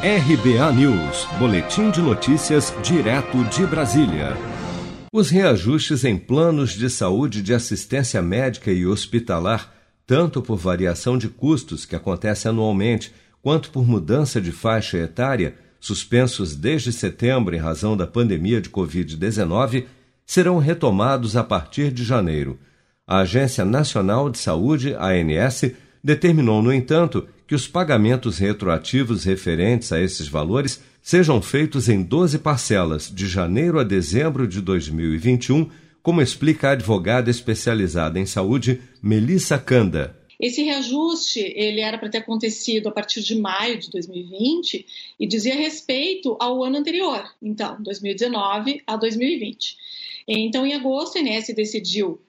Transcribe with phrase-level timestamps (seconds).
[0.00, 4.36] RBA News, Boletim de Notícias, direto de Brasília.
[5.12, 9.74] Os reajustes em planos de saúde de assistência médica e hospitalar,
[10.06, 16.54] tanto por variação de custos que acontece anualmente, quanto por mudança de faixa etária, suspensos
[16.54, 19.86] desde setembro em razão da pandemia de Covid-19,
[20.24, 22.56] serão retomados a partir de janeiro.
[23.04, 25.72] A Agência Nacional de Saúde, ANS,
[26.02, 32.38] determinou, no entanto, que os pagamentos retroativos referentes a esses valores sejam feitos em 12
[32.40, 35.70] parcelas, de janeiro a dezembro de 2021,
[36.02, 40.16] como explica a advogada especializada em saúde, Melissa Canda.
[40.40, 44.86] Esse reajuste ele era para ter acontecido a partir de maio de 2020
[45.18, 49.76] e dizia respeito ao ano anterior, então 2019 a 2020.
[50.28, 52.20] Então, em agosto, a INSS decidiu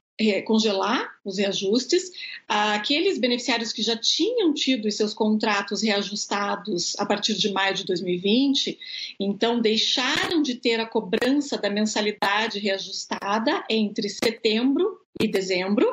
[0.45, 2.11] congelar os reajustes.
[2.47, 7.85] Aqueles beneficiários que já tinham tido os seus contratos reajustados a partir de maio de
[7.85, 8.77] 2020,
[9.19, 15.87] então deixaram de ter a cobrança da mensalidade reajustada entre setembro e dezembro.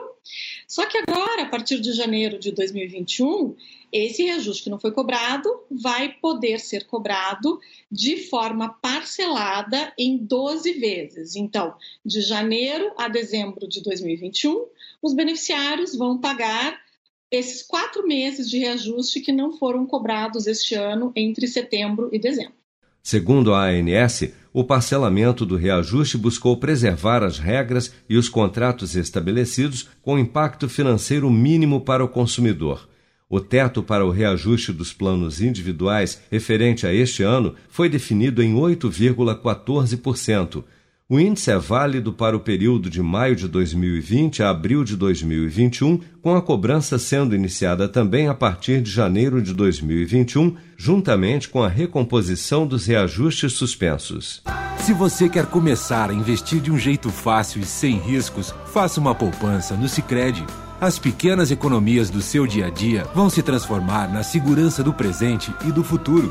[0.67, 3.57] Só que agora, a partir de janeiro de 2021,
[3.93, 7.61] esse reajuste que não foi cobrado vai poder ser cobrado
[7.91, 11.37] de forma parcelada em 12 vezes.
[11.37, 14.67] Então, de janeiro a dezembro de 2021,
[15.03, 16.81] os beneficiários vão pagar
[17.31, 22.66] esses quatro meses de reajuste que não foram cobrados este ano entre setembro e dezembro.
[23.07, 29.89] Segundo a ANS, o parcelamento do reajuste buscou preservar as regras e os contratos estabelecidos
[30.03, 32.89] com impacto financeiro mínimo para o consumidor.
[33.31, 38.57] O teto para o reajuste dos planos individuais referente a este ano foi definido em
[38.57, 40.65] 8,14%.
[41.09, 46.01] O índice é válido para o período de maio de 2020 a abril de 2021,
[46.21, 51.69] com a cobrança sendo iniciada também a partir de janeiro de 2021, juntamente com a
[51.69, 54.43] recomposição dos reajustes suspensos.
[54.79, 59.15] Se você quer começar a investir de um jeito fácil e sem riscos, faça uma
[59.15, 60.45] poupança no Sicredi
[60.79, 65.51] as pequenas economias do seu dia a dia vão se transformar na segurança do presente
[65.67, 66.31] e do futuro.